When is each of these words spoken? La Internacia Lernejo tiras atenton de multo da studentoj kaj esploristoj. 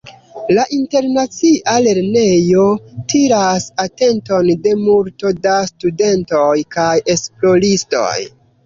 La 0.57 0.61
Internacia 0.77 1.75
Lernejo 1.87 2.65
tiras 3.13 3.69
atenton 3.85 4.51
de 4.65 4.75
multo 4.89 5.37
da 5.47 5.57
studentoj 5.73 6.53
kaj 6.79 6.93
esploristoj. 7.19 8.15